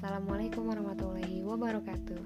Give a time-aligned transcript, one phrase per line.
[0.00, 2.24] Assalamualaikum warahmatullahi wabarakatuh.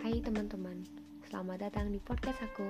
[0.00, 0.80] Hai teman-teman,
[1.28, 2.64] selamat datang di podcast aku.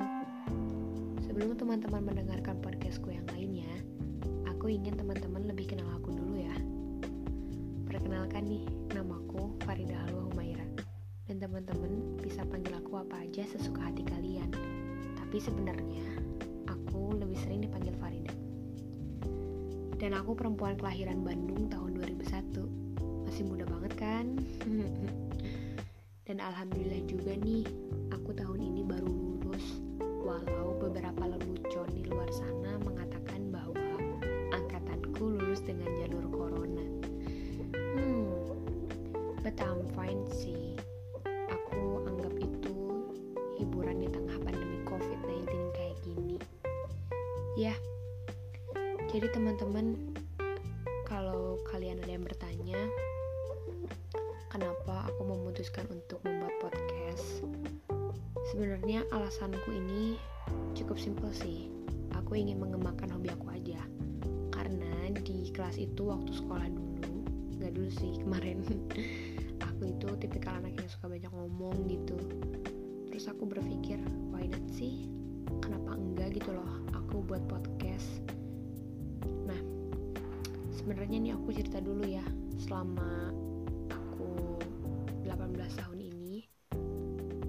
[1.23, 3.71] Sebelum teman-teman mendengarkan podcastku yang lainnya
[4.51, 6.51] Aku ingin teman-teman lebih kenal aku dulu ya.
[7.87, 10.67] Perkenalkan nih, namaku Farida Halwa Humaira.
[11.31, 14.51] Dan teman-teman bisa panggil aku apa aja sesuka hati kalian.
[15.15, 16.27] Tapi sebenarnya,
[16.67, 18.35] aku lebih sering dipanggil Farida.
[19.95, 22.18] Dan aku perempuan kelahiran Bandung tahun 2000.
[23.39, 24.27] Masih muda banget kan?
[26.27, 27.63] Dan alhamdulillah juga nih,
[28.11, 29.79] aku tahun ini baru lulus.
[30.27, 33.79] Walau beberapa lelucon di luar sana mengatakan bahwa
[34.51, 36.83] angkatanku lulus dengan jalur corona.
[37.95, 38.59] Hmm,
[39.47, 40.75] but I'm fine sih.
[41.31, 43.07] Aku anggap itu
[43.55, 45.47] hiburan di tengah pandemi COVID-19
[45.79, 46.43] kayak gini.
[47.55, 47.79] Ya,
[49.15, 49.95] jadi teman-teman,
[51.07, 52.83] kalau kalian ada yang bertanya,
[54.59, 57.47] kenapa aku memutuskan untuk membuat podcast.
[58.51, 60.19] Sebenarnya alasanku ini
[60.75, 61.71] cukup simpel sih.
[62.19, 63.79] Aku ingin mengembangkan hobi aku aja.
[64.51, 67.23] Karena di kelas itu waktu sekolah dulu,
[67.55, 68.67] nggak dulu sih kemarin,
[69.63, 72.19] aku itu tipikal anak yang suka banyak ngomong gitu.
[73.15, 74.03] Terus aku berpikir,
[74.35, 75.07] why not sih?
[75.63, 76.83] Kenapa enggak gitu loh?
[77.07, 78.27] Aku buat podcast.
[79.23, 79.61] Nah,
[80.75, 82.27] sebenarnya nih aku cerita dulu ya
[82.59, 83.31] selama
[85.29, 86.49] 18 tahun ini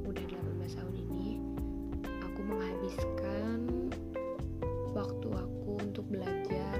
[0.03, 1.39] udah 18 tahun ini
[2.19, 3.87] aku menghabiskan
[4.91, 6.75] waktu aku untuk belajar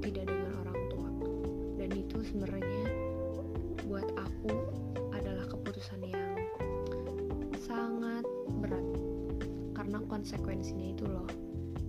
[0.00, 1.10] tidak dengan orang tua.
[1.76, 2.88] Dan itu sebenarnya
[3.84, 4.56] buat aku
[5.12, 6.32] adalah keputusan yang
[7.60, 8.24] sangat
[8.64, 8.86] berat.
[9.76, 11.28] Karena konsekuensinya itu loh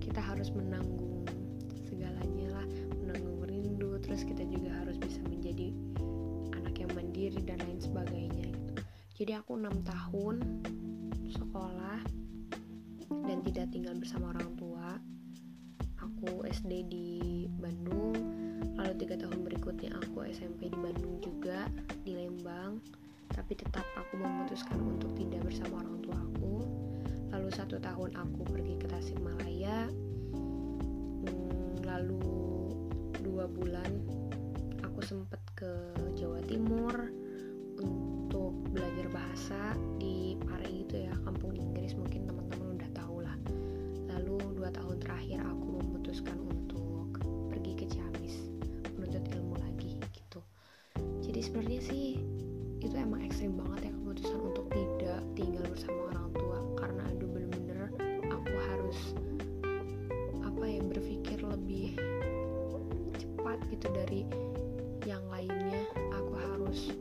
[0.04, 1.24] kita harus menanggung
[1.88, 2.68] segalanya lah
[3.00, 5.72] menanggung rindu terus kita juga harus bisa menjadi
[7.98, 8.76] sebagainya gitu.
[9.18, 10.62] Jadi aku enam tahun
[11.34, 12.00] sekolah
[13.26, 15.02] dan tidak tinggal bersama orang tua.
[15.98, 17.10] Aku SD di
[17.58, 18.14] Bandung,
[18.78, 21.66] lalu tiga tahun berikutnya aku SMP di Bandung juga
[22.06, 22.78] di Lembang.
[23.34, 26.56] Tapi tetap aku memutuskan untuk tidak bersama orang tua aku.
[27.34, 29.87] Lalu satu tahun aku pergi ke Tasikmalaya.
[39.96, 43.38] Di Pare gitu ya kampung Inggris mungkin teman-teman udah tahu lah.
[44.12, 47.16] Lalu dua tahun terakhir aku memutuskan untuk
[47.48, 48.36] pergi ke Ciamis
[49.00, 50.44] menuntut ilmu lagi gitu.
[51.24, 52.20] Jadi sebenarnya sih
[52.84, 56.60] itu emang ekstrim banget ya keputusan untuk tidak tinggal bersama orang tua.
[56.76, 57.88] Karena aduh bener-bener
[58.28, 59.00] aku harus
[60.44, 61.96] apa ya berpikir lebih
[63.16, 64.28] cepat gitu dari
[65.08, 65.88] yang lainnya.
[66.20, 66.92] Aku harus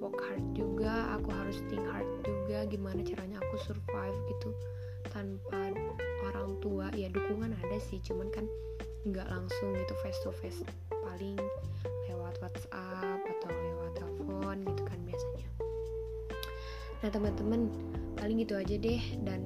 [0.00, 4.50] work hard juga aku harus think hard juga gimana caranya aku survive gitu.
[5.12, 5.70] Tanpa
[6.24, 8.48] orang tua ya dukungan ada sih cuman kan
[9.04, 11.36] nggak langsung gitu face to face paling
[12.08, 15.48] lewat WhatsApp atau lewat telepon gitu kan biasanya.
[17.00, 17.60] Nah teman-teman
[18.16, 19.00] paling gitu aja deh.
[19.24, 19.44] Dan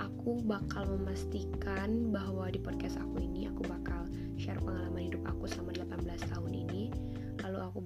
[0.00, 4.08] aku bakal memastikan bahwa di podcast aku ini aku bakal
[4.40, 6.03] share pengalaman hidup aku selama 18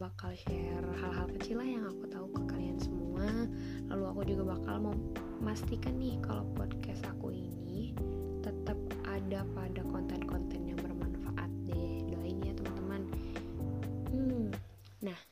[0.08, 3.28] bakal share hal-hal kecil lah yang aku tahu ke kalian semua.
[3.92, 7.92] Lalu aku juga bakal memastikan nih kalau podcast aku ini
[8.40, 12.08] tetap ada pada konten-konten yang bermanfaat deh.
[12.08, 13.02] Doain ya teman-teman.
[14.08, 14.48] Hmm
[15.04, 15.27] nah